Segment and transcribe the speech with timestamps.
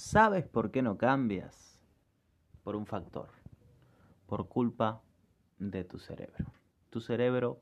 [0.00, 1.76] ¿Sabes por qué no cambias?
[2.62, 3.30] Por un factor,
[4.26, 5.02] por culpa
[5.58, 6.46] de tu cerebro.
[6.88, 7.60] Tu cerebro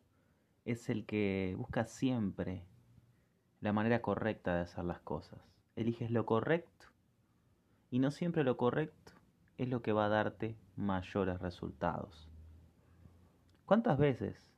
[0.66, 2.66] es el que busca siempre
[3.62, 5.40] la manera correcta de hacer las cosas.
[5.76, 6.88] Eliges lo correcto
[7.90, 9.12] y no siempre lo correcto
[9.56, 12.28] es lo que va a darte mayores resultados.
[13.64, 14.53] ¿Cuántas veces,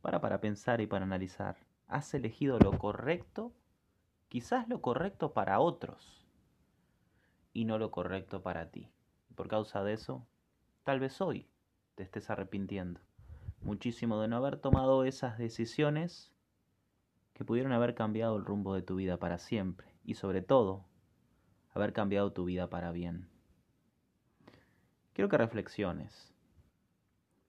[0.00, 1.56] para para pensar y para analizar,
[1.88, 3.52] has elegido lo correcto,
[4.28, 6.19] quizás lo correcto para otros?
[7.52, 8.90] Y no lo correcto para ti.
[9.34, 10.26] por causa de eso,
[10.84, 11.48] tal vez hoy
[11.94, 13.00] te estés arrepintiendo
[13.60, 16.32] muchísimo de no haber tomado esas decisiones
[17.34, 20.84] que pudieron haber cambiado el rumbo de tu vida para siempre y sobre todo
[21.72, 23.28] haber cambiado tu vida para bien.
[25.12, 26.34] Quiero que reflexiones.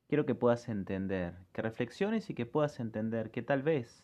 [0.07, 4.03] Quiero que puedas entender, que reflexiones y que puedas entender que tal vez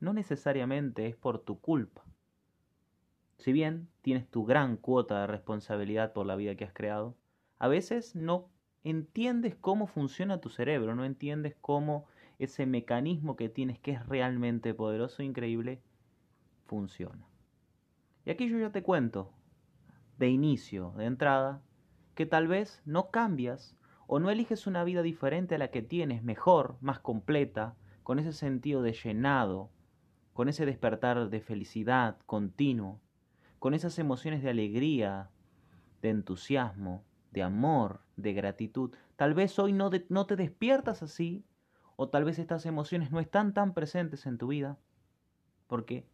[0.00, 2.04] no necesariamente es por tu culpa,
[3.38, 7.16] si bien tienes tu gran cuota de responsabilidad por la vida que has creado,
[7.58, 8.50] a veces no
[8.84, 12.06] entiendes cómo funciona tu cerebro, no entiendes cómo
[12.38, 15.80] ese mecanismo que tienes que es realmente poderoso e increíble
[16.66, 17.26] funciona.
[18.24, 19.32] Y aquí yo ya te cuento,
[20.18, 21.62] de inicio, de entrada,
[22.14, 26.22] que tal vez no cambias o no eliges una vida diferente a la que tienes,
[26.22, 29.70] mejor, más completa, con ese sentido de llenado,
[30.32, 33.00] con ese despertar de felicidad continuo,
[33.58, 35.30] con esas emociones de alegría,
[36.02, 38.94] de entusiasmo, de amor, de gratitud.
[39.16, 41.44] Tal vez hoy no, te despiertas así,
[41.96, 44.78] o tal vez estas emociones no están tan presentes en tu vida,
[45.66, 46.08] porque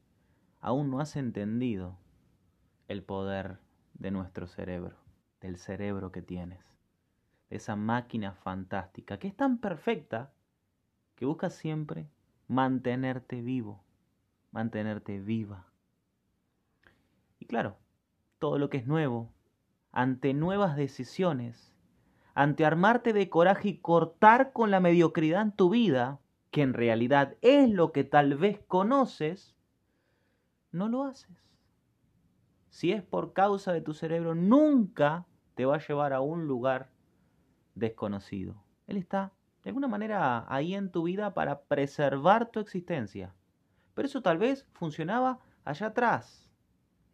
[0.61, 1.99] aún no has entendido
[2.89, 3.59] el poder
[3.95, 4.97] de nuestro cerebro,
[5.41, 6.65] del cerebro que tienes,
[7.51, 10.33] de esa máquina fantástica que es tan perfecta
[11.15, 12.09] que busca siempre
[12.49, 13.85] mantenerte vivo,
[14.51, 15.74] mantenerte viva.
[17.45, 17.77] Y claro,
[18.39, 19.31] todo lo que es nuevo,
[19.93, 21.75] ante nuevas decisiones,
[22.35, 26.21] ante armarte de coraje y cortar con la mediocridad en tu vida,
[26.51, 29.55] que en realidad es lo que tal vez conoces,
[30.73, 31.37] no lo haces.
[32.71, 36.89] Si es por causa de tu cerebro, nunca te va a llevar a un lugar
[37.75, 38.65] desconocido.
[38.87, 43.35] Él está de alguna manera ahí en tu vida para preservar tu existencia.
[43.93, 46.44] Pero eso tal vez funcionaba allá atrás,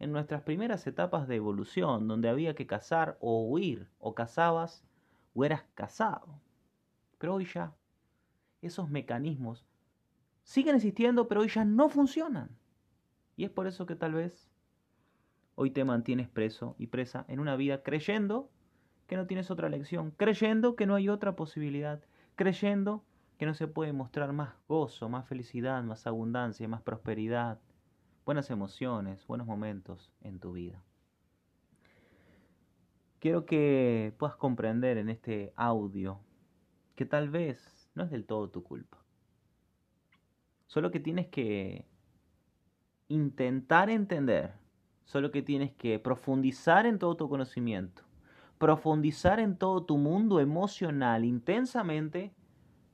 [0.01, 4.83] en nuestras primeras etapas de evolución, donde había que cazar o huir, o cazabas
[5.35, 6.41] o eras cazado.
[7.19, 7.75] Pero hoy ya
[8.63, 9.63] esos mecanismos
[10.41, 12.49] siguen existiendo, pero hoy ya no funcionan.
[13.35, 14.49] Y es por eso que tal vez
[15.53, 18.49] hoy te mantienes preso y presa en una vida creyendo
[19.05, 22.03] que no tienes otra lección, creyendo que no hay otra posibilidad,
[22.35, 23.03] creyendo
[23.37, 27.59] que no se puede mostrar más gozo, más felicidad, más abundancia, más prosperidad,
[28.25, 30.83] buenas emociones, buenos momentos en tu vida.
[33.19, 36.19] Quiero que puedas comprender en este audio
[36.95, 38.97] que tal vez no es del todo tu culpa.
[40.67, 41.85] Solo que tienes que
[43.09, 44.53] intentar entender,
[45.05, 48.03] solo que tienes que profundizar en todo tu conocimiento,
[48.57, 52.33] profundizar en todo tu mundo emocional intensamente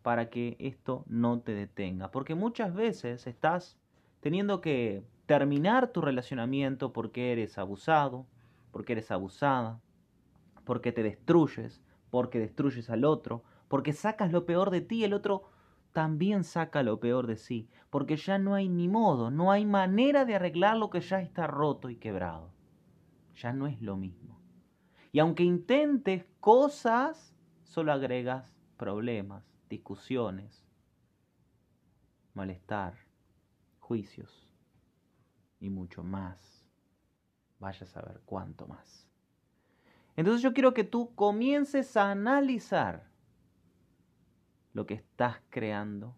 [0.01, 2.11] para que esto no te detenga.
[2.11, 3.77] Porque muchas veces estás
[4.19, 8.25] teniendo que terminar tu relacionamiento porque eres abusado,
[8.71, 9.81] porque eres abusada,
[10.63, 15.49] porque te destruyes, porque destruyes al otro, porque sacas lo peor de ti, el otro
[15.91, 20.23] también saca lo peor de sí, porque ya no hay ni modo, no hay manera
[20.23, 22.51] de arreglar lo que ya está roto y quebrado.
[23.35, 24.39] Ya no es lo mismo.
[25.11, 30.65] Y aunque intentes cosas, solo agregas problemas, discusiones,
[32.33, 32.95] malestar,
[33.79, 34.46] juicios
[35.59, 36.67] y mucho más.
[37.59, 39.07] Vaya a saber cuánto más.
[40.15, 43.07] Entonces yo quiero que tú comiences a analizar
[44.73, 46.15] lo que estás creando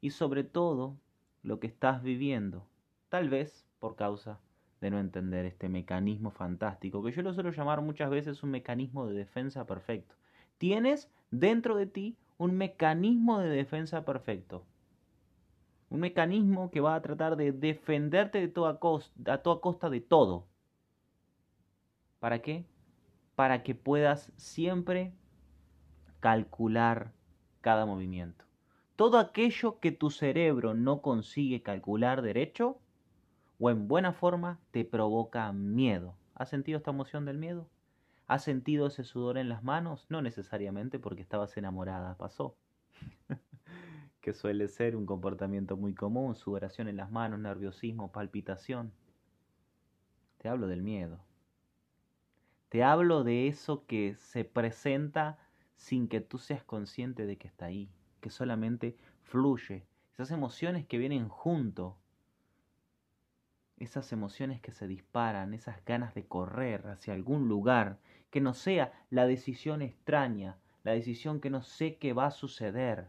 [0.00, 0.96] y sobre todo
[1.42, 2.68] lo que estás viviendo,
[3.08, 4.40] tal vez por causa
[4.80, 9.06] de no entender este mecanismo fantástico, que yo lo suelo llamar muchas veces un mecanismo
[9.06, 10.14] de defensa perfecto.
[10.58, 14.64] Tienes dentro de ti un mecanismo de defensa perfecto.
[15.90, 20.00] Un mecanismo que va a tratar de defenderte de toda costa, a toda costa de
[20.00, 20.46] todo.
[22.18, 22.66] ¿Para qué?
[23.34, 25.14] Para que puedas siempre
[26.20, 27.12] calcular
[27.60, 28.44] cada movimiento.
[28.96, 32.80] Todo aquello que tu cerebro no consigue calcular derecho
[33.60, 36.16] o en buena forma te provoca miedo.
[36.34, 37.68] ¿Has sentido esta emoción del miedo?
[38.26, 40.06] ¿Has sentido ese sudor en las manos?
[40.08, 42.56] No necesariamente porque estabas enamorada, pasó.
[44.20, 48.92] que suele ser un comportamiento muy común, sudoración en las manos, nerviosismo, palpitación.
[50.38, 51.20] Te hablo del miedo.
[52.68, 55.38] Te hablo de eso que se presenta
[55.76, 59.86] sin que tú seas consciente de que está ahí, que solamente fluye.
[60.12, 61.96] Esas emociones que vienen junto,
[63.78, 68.00] esas emociones que se disparan, esas ganas de correr hacia algún lugar,
[68.30, 73.08] que no sea la decisión extraña, la decisión que no sé qué va a suceder.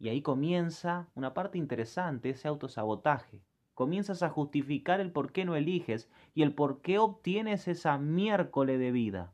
[0.00, 3.40] Y ahí comienza una parte interesante, ese autosabotaje
[3.80, 8.78] comienzas a justificar el por qué no eliges y el por qué obtienes esa miércoles
[8.78, 9.32] de vida.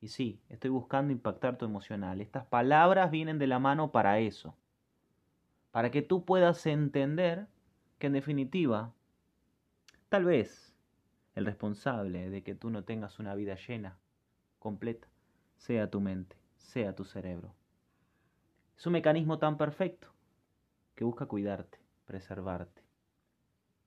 [0.00, 2.20] Y sí, estoy buscando impactar tu emocional.
[2.20, 4.54] Estas palabras vienen de la mano para eso.
[5.72, 7.48] Para que tú puedas entender
[7.98, 8.92] que en definitiva,
[10.08, 10.76] tal vez
[11.34, 13.98] el responsable de que tú no tengas una vida llena,
[14.60, 15.08] completa,
[15.56, 17.59] sea tu mente, sea tu cerebro.
[18.80, 20.08] Es un mecanismo tan perfecto
[20.94, 22.82] que busca cuidarte, preservarte,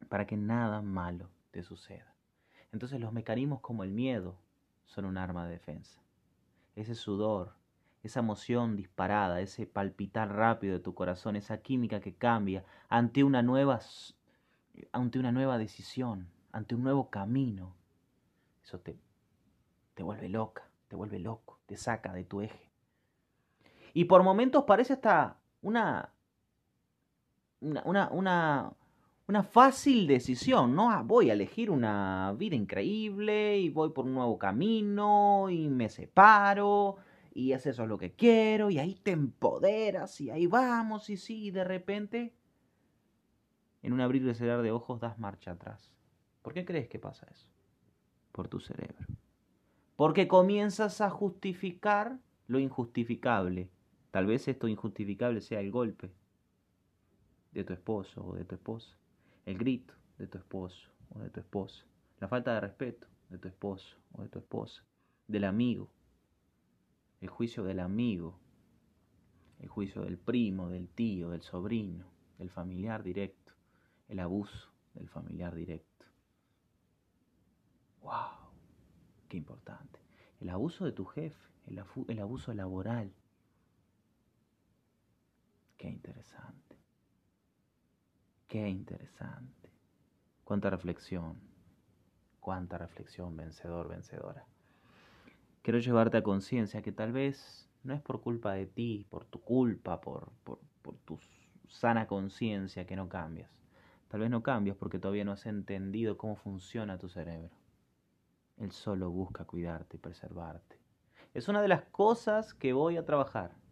[0.07, 2.13] para que nada malo te suceda.
[2.71, 4.37] Entonces los mecanismos como el miedo
[4.85, 5.99] son un arma de defensa.
[6.75, 7.55] Ese sudor,
[8.03, 13.41] esa emoción disparada, ese palpitar rápido de tu corazón, esa química que cambia ante una
[13.41, 13.79] nueva,
[14.91, 17.73] ante una nueva decisión, ante un nuevo camino,
[18.63, 18.99] eso te,
[19.95, 22.72] te vuelve loca, te vuelve loco, te saca de tu eje.
[23.93, 26.13] Y por momentos parece hasta una,
[27.61, 28.73] una, una
[29.27, 30.91] una fácil decisión, ¿no?
[30.91, 35.89] Ah, voy a elegir una vida increíble y voy por un nuevo camino y me
[35.89, 36.97] separo
[37.33, 41.45] y es eso lo que quiero y ahí te empoderas y ahí vamos y sí,
[41.45, 42.35] y de repente
[43.81, 45.93] en un abrir y cerrar de ojos das marcha atrás.
[46.41, 47.47] ¿Por qué crees que pasa eso?
[48.31, 49.07] Por tu cerebro.
[49.95, 53.69] Porque comienzas a justificar lo injustificable.
[54.13, 56.13] Tal vez esto injustificable sea el golpe
[57.51, 58.95] de tu esposo o de tu esposa
[59.45, 61.85] el grito de tu esposo o de tu esposa,
[62.19, 64.83] la falta de respeto de tu esposo o de tu esposa,
[65.27, 65.89] del amigo,
[67.21, 68.39] el juicio del amigo,
[69.59, 72.05] el juicio del primo, del tío, del sobrino,
[72.37, 73.53] del familiar directo,
[74.07, 76.05] el abuso del familiar directo.
[78.01, 78.51] ¡Wow!
[79.29, 79.99] ¡Qué importante!
[80.39, 83.13] El abuso de tu jefe, el, el abuso laboral.
[85.83, 86.77] ¡Qué interesante!
[88.47, 89.69] Qué interesante.
[90.45, 91.35] Cuánta reflexión.
[92.39, 94.45] Cuánta reflexión, vencedor, vencedora.
[95.61, 99.41] Quiero llevarte a conciencia que tal vez no es por culpa de ti, por tu
[99.41, 101.19] culpa, por, por, por tu
[101.67, 103.51] sana conciencia que no cambias.
[104.07, 107.57] Tal vez no cambias porque todavía no has entendido cómo funciona tu cerebro.
[108.55, 110.79] Él solo busca cuidarte y preservarte.
[111.33, 113.62] Es una de las cosas que voy a trabajar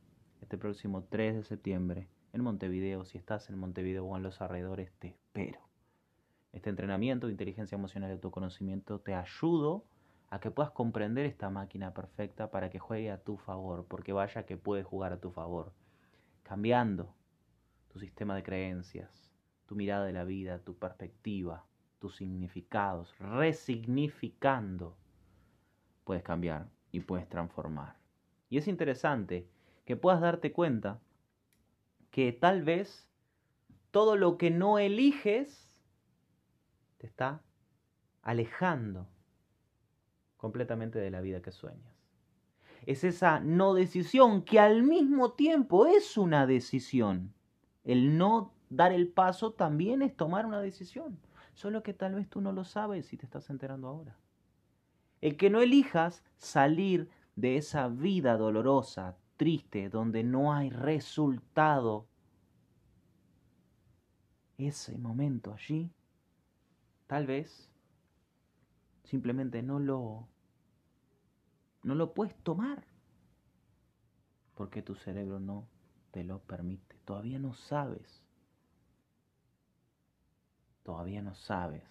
[0.41, 3.05] este próximo 3 de septiembre en Montevideo.
[3.05, 5.59] Si estás en Montevideo o en los alrededores, te espero.
[6.51, 9.85] Este entrenamiento de inteligencia emocional y autoconocimiento te ayudo
[10.29, 14.45] a que puedas comprender esta máquina perfecta para que juegue a tu favor, porque vaya
[14.45, 15.73] que puede jugar a tu favor,
[16.43, 17.13] cambiando
[17.89, 19.31] tu sistema de creencias,
[19.67, 21.65] tu mirada de la vida, tu perspectiva,
[21.99, 24.97] tus significados, resignificando,
[26.03, 27.97] puedes cambiar y puedes transformar.
[28.49, 29.47] Y es interesante
[29.85, 30.99] que puedas darte cuenta
[32.09, 33.09] que tal vez
[33.91, 35.75] todo lo que no eliges
[36.97, 37.41] te está
[38.21, 39.07] alejando
[40.37, 41.93] completamente de la vida que sueñas.
[42.85, 47.33] Es esa no decisión que al mismo tiempo es una decisión.
[47.83, 51.19] El no dar el paso también es tomar una decisión.
[51.53, 54.17] Solo que tal vez tú no lo sabes y te estás enterando ahora.
[55.19, 62.05] El que no elijas salir de esa vida dolorosa, triste, donde no hay resultado,
[64.60, 65.89] ese momento allí,
[67.07, 67.67] tal vez
[69.03, 70.27] simplemente no lo
[71.81, 72.86] no lo puedes tomar
[74.53, 75.67] porque tu cerebro no
[76.12, 76.98] te lo permite.
[77.03, 78.24] Todavía no sabes.
[80.83, 81.83] Todavía no sabes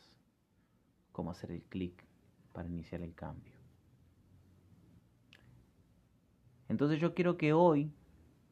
[1.11, 2.05] cómo hacer el clic
[2.53, 3.60] para iniciar el cambio.
[6.71, 7.93] Entonces yo quiero que hoy,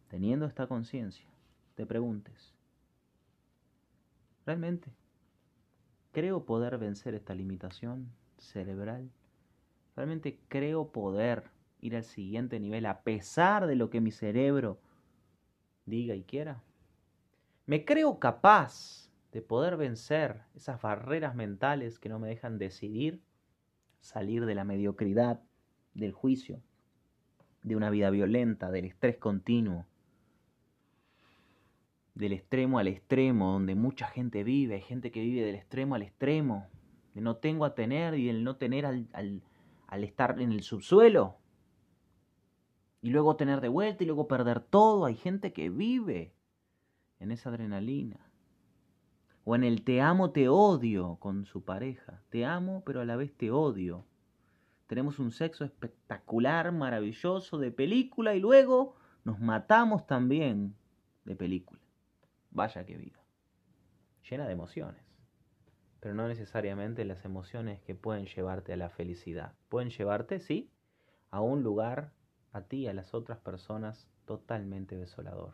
[0.09, 1.25] teniendo esta conciencia,
[1.77, 2.53] te preguntes,
[4.45, 4.91] ¿realmente
[6.11, 9.09] creo poder vencer esta limitación cerebral?
[9.95, 11.45] ¿Realmente creo poder
[11.81, 14.81] ir al siguiente nivel a pesar de lo que mi cerebro
[15.87, 16.61] diga y quiera?
[17.67, 23.23] ¿Me creo capaz de poder vencer esas barreras mentales que no me dejan decidir,
[24.01, 25.41] salir de la mediocridad,
[25.95, 26.61] del juicio,
[27.63, 29.87] de una vida violenta, del estrés continuo,
[32.15, 36.03] del extremo al extremo, donde mucha gente vive, hay gente que vive del extremo al
[36.03, 36.67] extremo,
[37.15, 41.37] de no tengo a tener y el no tener al, al estar en el subsuelo
[43.01, 45.05] y luego tener de vuelta y luego perder todo.
[45.05, 46.33] Hay gente que vive
[47.21, 48.19] en esa adrenalina.
[49.45, 52.23] O en el te amo, te odio con su pareja.
[52.29, 54.05] Te amo, pero a la vez te odio.
[54.89, 60.75] Tenemos un sexo espectacular, maravilloso, de película y luego nos matamos también
[61.27, 61.83] de película.
[62.51, 63.21] Vaya que vida.
[64.29, 65.03] Llena de emociones.
[66.01, 69.53] Pero no necesariamente las emociones que pueden llevarte a la felicidad.
[69.69, 70.73] Pueden llevarte, sí,
[71.31, 72.15] a un lugar,
[72.53, 75.53] a ti a las otras personas totalmente desolador.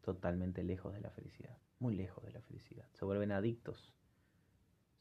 [0.00, 1.58] Totalmente lejos de la felicidad.
[1.78, 2.88] Muy lejos de la felicidad.
[2.94, 3.92] Se vuelven adictos.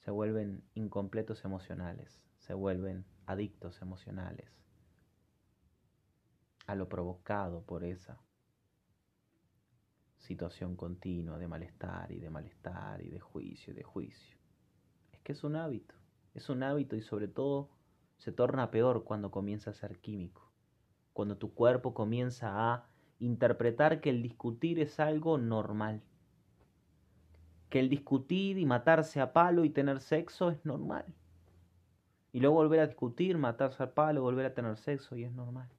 [0.01, 2.21] Se vuelven incompletos emocionales.
[2.39, 4.51] Se vuelven adictos emocionales
[6.67, 8.21] a lo provocado por esa
[10.17, 14.37] situación continua de malestar y de malestar y de juicio y de juicio.
[15.11, 15.95] Es que es un hábito,
[16.33, 17.69] es un hábito y sobre todo
[18.17, 20.51] se torna peor cuando comienza a ser químico,
[21.13, 22.87] cuando tu cuerpo comienza a
[23.19, 26.03] interpretar que el discutir es algo normal,
[27.71, 31.05] que el discutir y matarse a palo y tener sexo es normal.
[32.33, 35.69] Y luego volver a discutir, matarse a palo, volver a tener sexo y es normal.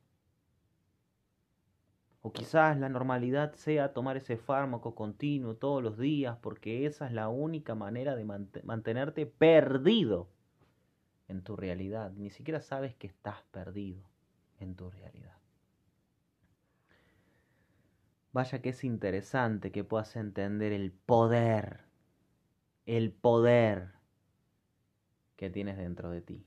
[2.22, 7.12] O quizás la normalidad sea tomar ese fármaco continuo todos los días porque esa es
[7.12, 10.30] la única manera de mantenerte perdido
[11.28, 12.11] en tu realidad.
[12.12, 14.02] Ni siquiera sabes que estás perdido
[14.61, 15.41] en tu realidad.
[18.32, 21.80] Vaya que es interesante que puedas entender el poder,
[22.86, 23.92] el poder
[25.36, 26.46] que tienes dentro de ti.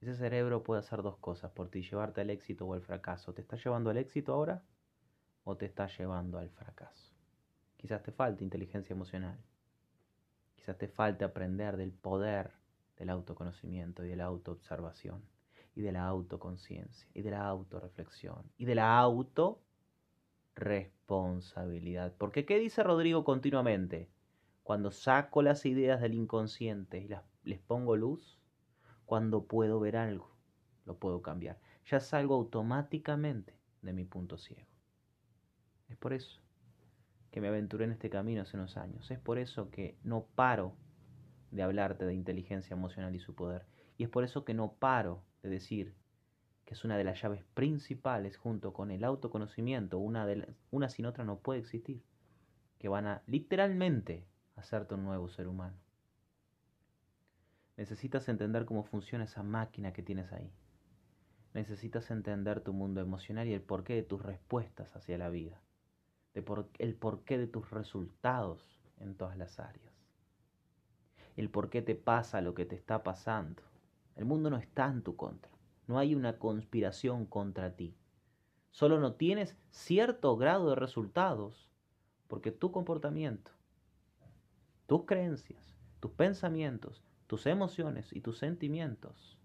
[0.00, 3.32] Ese cerebro puede hacer dos cosas por ti, llevarte al éxito o al fracaso.
[3.32, 4.62] ¿Te está llevando al éxito ahora
[5.44, 7.14] o te está llevando al fracaso?
[7.76, 9.38] Quizás te falte inteligencia emocional.
[10.56, 12.50] Quizás te falte aprender del poder
[12.96, 15.22] del autoconocimiento y de la autoobservación
[15.74, 18.98] y de la autoconciencia y de la autorreflexión y de la
[20.56, 22.14] autorresponsabilidad.
[22.16, 24.08] Porque ¿qué dice Rodrigo continuamente?
[24.62, 28.38] Cuando saco las ideas del inconsciente y las, les pongo luz,
[29.04, 30.34] cuando puedo ver algo,
[30.84, 31.60] lo puedo cambiar.
[31.86, 34.66] Ya salgo automáticamente de mi punto ciego.
[35.88, 36.40] Es por eso
[37.30, 39.10] que me aventuré en este camino hace unos años.
[39.10, 40.74] Es por eso que no paro
[41.52, 43.66] de hablarte de inteligencia emocional y su poder.
[43.98, 45.94] Y es por eso que no paro de decir
[46.66, 50.26] que es una de las llaves principales junto con el autoconocimiento, una,
[50.72, 52.02] una sin otra no puede existir,
[52.78, 55.76] que van a literalmente hacerte un nuevo ser humano.
[57.76, 60.50] Necesitas entender cómo funciona esa máquina que tienes ahí.
[61.54, 65.60] Necesitas entender tu mundo emocional y el porqué de tus respuestas hacia la vida.
[66.34, 68.60] De por, el porqué de tus resultados
[68.98, 69.94] en todas las áreas.
[71.36, 73.62] El por qué te pasa lo que te está pasando.
[74.16, 75.55] El mundo no está en tu contra.
[75.86, 77.96] No hay una conspiración contra ti.
[78.70, 81.70] Solo no tienes cierto grado de resultados
[82.28, 83.52] porque tu comportamiento,
[84.86, 89.38] tus creencias, tus pensamientos, tus emociones y tus sentimientos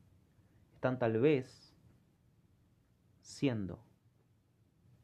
[0.73, 1.75] están tal vez
[3.21, 3.79] siendo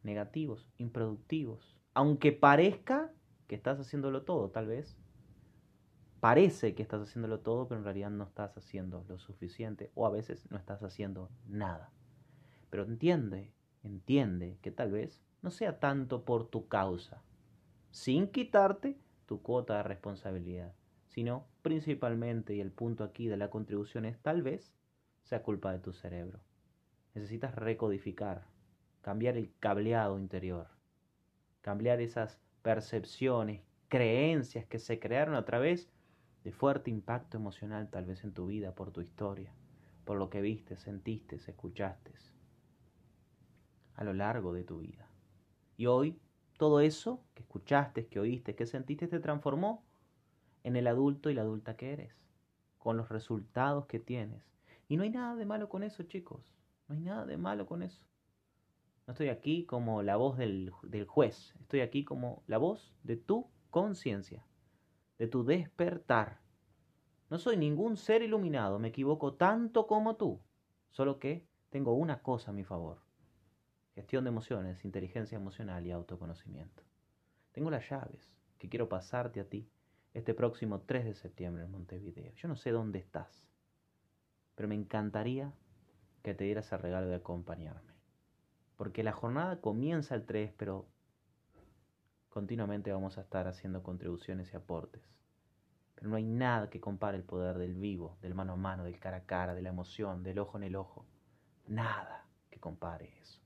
[0.04, 3.12] negativos, improductivos, aunque parezca
[3.48, 4.98] que estás haciéndolo todo, tal vez.
[6.20, 10.10] Parece que estás haciéndolo todo, pero en realidad no estás haciendo lo suficiente o a
[10.10, 11.92] veces no estás haciendo nada.
[12.70, 13.52] Pero entiende,
[13.84, 17.22] entiende que tal vez no sea tanto por tu causa,
[17.92, 20.74] sin quitarte tu cuota de responsabilidad
[21.18, 24.76] sino principalmente, y el punto aquí de la contribución es tal vez
[25.24, 26.40] sea culpa de tu cerebro.
[27.16, 28.46] Necesitas recodificar,
[29.02, 30.68] cambiar el cableado interior,
[31.62, 35.90] cambiar esas percepciones, creencias que se crearon a través
[36.48, 39.52] de fuerte impacto emocional tal vez en tu vida, por tu historia,
[40.06, 42.14] por lo que viste, sentiste, escuchaste
[43.96, 45.10] a lo largo de tu vida.
[45.76, 46.18] Y hoy
[46.58, 49.84] todo eso que escuchaste, que oíste, que sentiste, te transformó
[50.64, 52.16] en el adulto y la adulta que eres,
[52.78, 54.42] con los resultados que tienes.
[54.88, 56.54] Y no hay nada de malo con eso, chicos.
[56.88, 58.06] No hay nada de malo con eso.
[59.06, 63.18] No estoy aquí como la voz del, del juez, estoy aquí como la voz de
[63.18, 64.46] tu conciencia,
[65.18, 66.40] de tu despertar.
[67.30, 70.42] No soy ningún ser iluminado, me equivoco tanto como tú,
[70.92, 73.00] solo que tengo una cosa a mi favor.
[73.96, 76.84] Gestión de emociones, inteligencia emocional y autoconocimiento.
[77.52, 79.70] Tengo las llaves que quiero pasarte a ti
[80.14, 82.34] este próximo 3 de septiembre en Montevideo.
[82.36, 83.48] Yo no sé dónde estás,
[84.56, 85.54] pero me encantaría
[86.24, 87.94] que te dieras el regalo de acompañarme.
[88.76, 90.88] Porque la jornada comienza el 3, pero
[92.38, 95.02] continuamente vamos a estar haciendo contribuciones y aportes
[95.96, 99.00] Pero no hay nada que compare el poder del vivo, del mano a mano, del
[99.00, 101.08] cara a cara, de la emoción, del ojo en el ojo.
[101.66, 103.42] Nada que compare eso.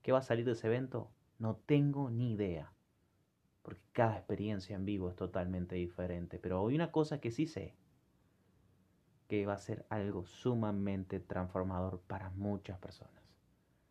[0.00, 1.10] ¿Qué va a salir de ese evento?
[1.38, 2.72] No tengo ni idea.
[3.60, 6.38] Porque cada experiencia en vivo es totalmente diferente.
[6.38, 7.76] Pero hay una cosa que sí sé.
[9.28, 13.22] Que va a ser algo sumamente transformador para muchas personas.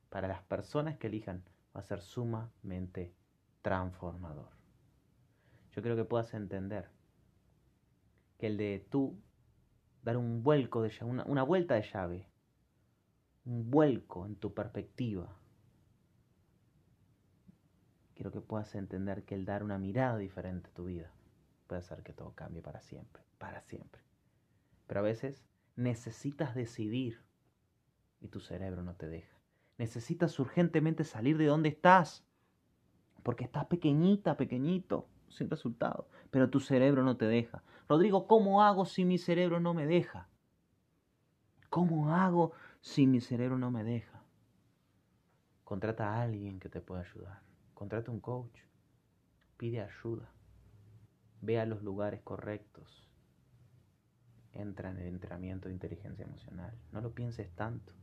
[0.09, 1.43] Para las personas que elijan
[1.75, 3.13] va a ser sumamente
[3.61, 4.49] transformador.
[5.71, 6.89] Yo creo que puedas entender
[8.37, 9.17] que el de tú
[10.03, 12.27] dar un vuelco de llave, una, vuelta de llave,
[13.45, 15.37] un vuelco en tu perspectiva.
[18.15, 21.11] Quiero que puedas entender que el dar una mirada diferente a tu vida
[21.67, 24.01] puede hacer que todo cambie para siempre, para siempre.
[24.87, 27.23] Pero a veces necesitas decidir
[28.19, 29.39] y tu cerebro no te deja.
[29.77, 32.23] Necesitas urgentemente salir de donde estás,
[33.23, 37.63] porque estás pequeñita, pequeñito sin resultado, pero tu cerebro no te deja.
[37.87, 40.27] Rodrigo, ¿cómo hago si mi cerebro no me deja?
[41.69, 42.51] ¿Cómo hago
[42.81, 44.23] si mi cerebro no me deja?
[45.63, 47.41] Contrata a alguien que te pueda ayudar.
[47.73, 48.59] Contrata un coach.
[49.55, 50.29] Pide ayuda.
[51.39, 53.07] Ve a los lugares correctos.
[54.51, 56.77] Entra en el entrenamiento de inteligencia emocional.
[56.91, 57.93] No lo pienses tanto.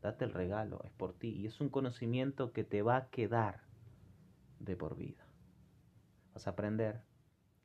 [0.00, 1.30] Date el regalo, es por ti.
[1.30, 3.69] Y es un conocimiento que te va a quedar
[4.60, 5.26] de por vida.
[6.32, 7.02] Vas a aprender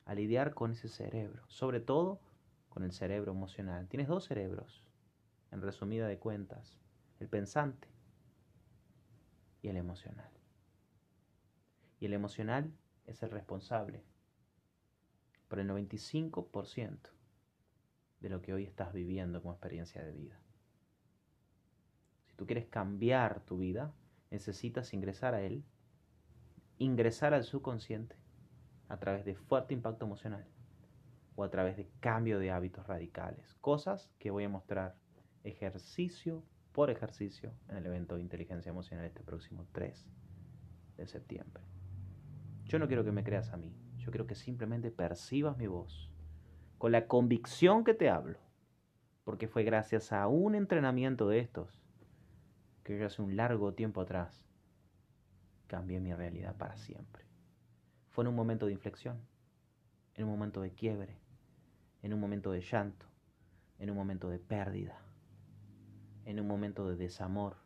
[0.05, 2.19] a lidiar con ese cerebro, sobre todo
[2.69, 3.87] con el cerebro emocional.
[3.87, 4.83] Tienes dos cerebros,
[5.51, 6.79] en resumida de cuentas,
[7.19, 7.87] el pensante
[9.61, 10.31] y el emocional.
[11.99, 12.73] Y el emocional
[13.05, 14.03] es el responsable
[15.47, 17.09] por el 95%
[18.19, 20.39] de lo que hoy estás viviendo como experiencia de vida.
[22.25, 23.93] Si tú quieres cambiar tu vida,
[24.31, 25.63] necesitas ingresar a él,
[26.77, 28.15] ingresar al subconsciente
[28.87, 30.45] a través de fuerte impacto emocional
[31.35, 33.55] o a través de cambio de hábitos radicales.
[33.61, 34.95] Cosas que voy a mostrar
[35.43, 40.07] ejercicio por ejercicio en el evento de inteligencia emocional este próximo 3
[40.97, 41.63] de septiembre.
[42.65, 46.11] Yo no quiero que me creas a mí, yo quiero que simplemente percibas mi voz
[46.77, 48.39] con la convicción que te hablo,
[49.23, 51.81] porque fue gracias a un entrenamiento de estos
[52.83, 54.45] que yo hace un largo tiempo atrás
[55.65, 57.25] cambié mi realidad para siempre.
[58.09, 59.19] Fue en un momento de inflexión,
[60.13, 61.17] en un momento de quiebre,
[62.01, 63.05] en un momento de llanto,
[63.79, 64.97] en un momento de pérdida,
[66.25, 67.57] en un momento de desamor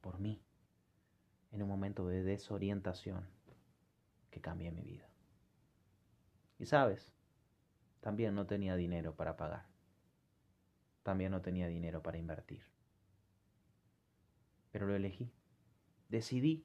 [0.00, 0.40] por mí,
[1.50, 3.26] en un momento de desorientación
[4.30, 5.08] que cambié mi vida.
[6.58, 7.12] Y sabes,
[8.00, 9.66] también no tenía dinero para pagar,
[11.02, 12.62] también no tenía dinero para invertir,
[14.70, 15.32] pero lo elegí,
[16.08, 16.64] decidí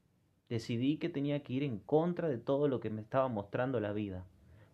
[0.52, 3.94] decidí que tenía que ir en contra de todo lo que me estaba mostrando la
[3.94, 4.26] vida.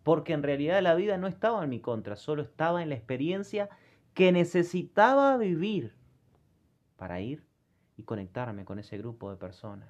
[0.02, 3.70] Porque en realidad la vida no estaba en mi contra, solo estaba en la experiencia
[4.12, 5.94] que necesitaba vivir
[6.96, 7.46] para ir
[7.96, 9.88] y conectarme con ese grupo de personas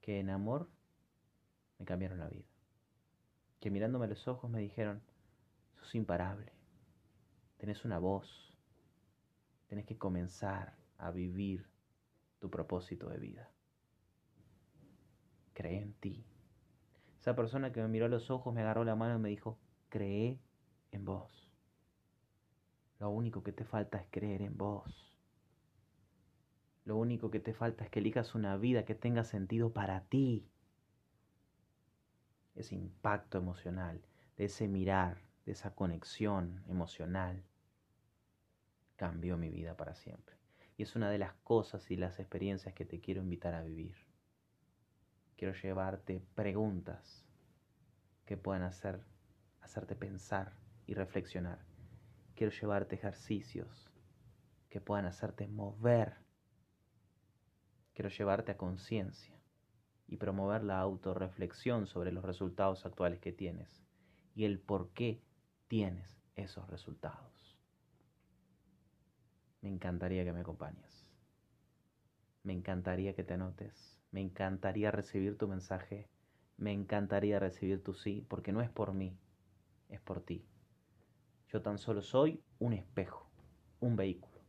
[0.00, 0.68] que en amor
[1.80, 2.46] me cambiaron la vida.
[3.58, 5.02] Que mirándome a los ojos me dijeron,
[5.80, 6.52] sos imparable,
[7.56, 8.56] tenés una voz,
[9.66, 11.66] tenés que comenzar a vivir
[12.38, 13.50] tu propósito de vida
[15.58, 16.24] cree en ti.
[17.18, 19.58] Esa persona que me miró a los ojos, me agarró la mano y me dijo,
[19.88, 20.38] cree
[20.92, 21.50] en vos.
[23.00, 25.16] Lo único que te falta es creer en vos.
[26.84, 30.48] Lo único que te falta es que elijas una vida que tenga sentido para ti.
[32.54, 34.00] Ese impacto emocional,
[34.36, 37.42] de ese mirar, de esa conexión emocional,
[38.94, 40.36] cambió mi vida para siempre.
[40.76, 44.07] Y es una de las cosas y las experiencias que te quiero invitar a vivir
[45.38, 47.24] quiero llevarte preguntas
[48.26, 49.00] que puedan hacer,
[49.60, 50.52] hacerte pensar
[50.84, 51.60] y reflexionar.
[52.34, 53.88] Quiero llevarte ejercicios
[54.68, 56.16] que puedan hacerte mover.
[57.94, 59.40] Quiero llevarte a conciencia
[60.08, 63.86] y promover la autorreflexión sobre los resultados actuales que tienes
[64.34, 65.22] y el por qué
[65.68, 67.56] tienes esos resultados.
[69.60, 71.07] Me encantaría que me acompañes.
[72.48, 76.08] Me encantaría que te anotes me encantaría recibir tu mensaje,
[76.56, 79.18] me encantaría recibir tu sí, porque no es por mí,
[79.90, 80.46] es por ti.
[81.48, 83.30] Yo tan solo soy un espejo,
[83.80, 84.40] un vehículo,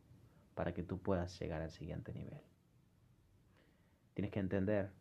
[0.54, 2.40] para que tú puedas llegar al siguiente nivel.
[4.14, 4.92] Tienes que entender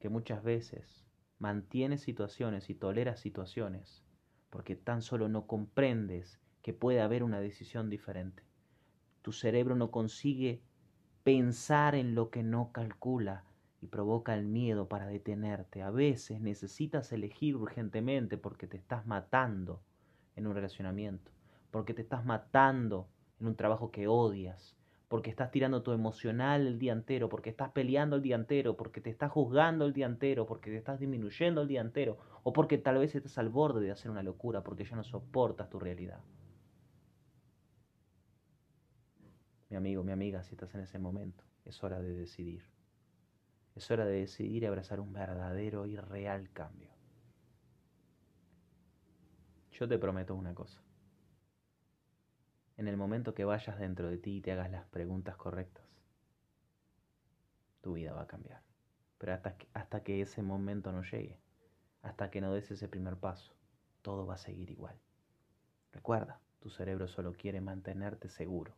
[0.00, 1.04] que muchas veces
[1.38, 4.02] mantienes situaciones y toleras situaciones
[4.48, 8.42] porque tan solo no comprendes que puede haber una decisión diferente.
[9.20, 10.62] Tu cerebro no consigue
[11.26, 13.42] pensar en lo que no calcula,
[13.80, 15.82] y provoca el miedo para detenerte.
[15.82, 19.82] A veces necesitas elegir urgentemente porque te estás matando
[20.36, 21.32] en un relacionamiento,
[21.72, 23.08] porque te estás matando
[23.40, 24.76] en un trabajo que odias,
[25.08, 29.00] porque estás tirando tu emocional el día entero, porque estás peleando el día entero, porque
[29.00, 32.78] te estás juzgando el día entero, porque te estás disminuyendo el día entero, o porque
[32.78, 36.20] tal vez estás al borde de hacer una locura, porque ya no soportas tu realidad.
[39.68, 42.64] Mi amigo, mi amiga, si estás en ese momento, es hora de decidir.
[43.74, 46.90] Es hora de decidir y abrazar un verdadero y real cambio.
[49.72, 50.80] Yo te prometo una cosa
[52.76, 55.84] en el momento que vayas dentro de ti y te hagas las preguntas correctas,
[57.80, 58.62] tu vida va a cambiar.
[59.18, 61.38] Pero hasta que, hasta que ese momento no llegue,
[62.02, 63.54] hasta que no des ese primer paso,
[64.02, 64.98] todo va a seguir igual.
[65.92, 68.74] Recuerda, tu cerebro solo quiere mantenerte seguro.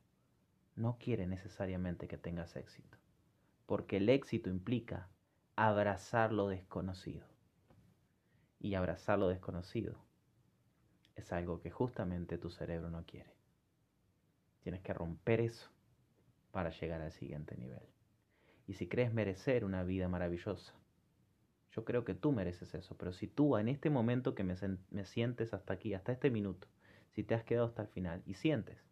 [0.78, 2.98] No quiere necesariamente que tengas éxito,
[3.66, 5.08] porque el éxito implica
[5.56, 7.26] abrazar lo desconocido.
[8.60, 9.96] Y abrazar lo desconocido
[11.16, 13.34] es algo que justamente tu cerebro no quiere.
[14.60, 15.68] Tienes que romper eso
[16.52, 17.82] para llegar al siguiente nivel.
[18.68, 20.74] Y si crees merecer una vida maravillosa,
[21.72, 24.54] yo creo que tú mereces eso, pero si tú en este momento que me,
[24.90, 26.68] me, sientes hasta aquí, hasta este minuto,
[27.10, 28.87] si te has quedado hasta el final y sientes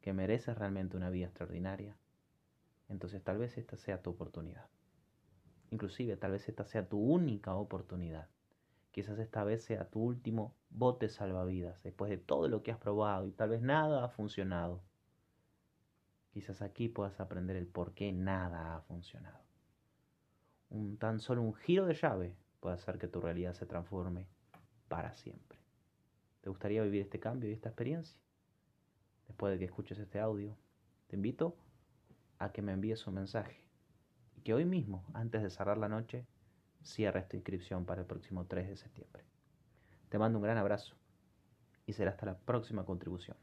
[0.00, 1.96] que mereces realmente una vida extraordinaria,
[2.88, 4.66] entonces tal vez esta sea tu oportunidad.
[5.70, 8.28] Inclusive tal vez esta sea tu única oportunidad.
[8.90, 13.26] Quizás esta vez sea tu último bote salvavidas, después de todo lo que has probado
[13.26, 14.82] y tal vez nada ha funcionado.
[16.32, 19.40] Quizás aquí puedas aprender el por qué nada ha funcionado.
[20.70, 24.26] Un, tan solo un giro de llave puede hacer que tu realidad se transforme
[24.88, 25.58] para siempre.
[26.40, 28.18] ¿Te gustaría vivir este cambio y esta experiencia?
[29.28, 30.56] Después de que escuches este audio,
[31.06, 31.56] te invito
[32.38, 33.62] a que me envíes un mensaje
[34.36, 36.26] y que hoy mismo, antes de cerrar la noche,
[36.82, 39.24] cierre esta inscripción para el próximo 3 de septiembre.
[40.08, 40.96] Te mando un gran abrazo
[41.86, 43.36] y será hasta la próxima contribución.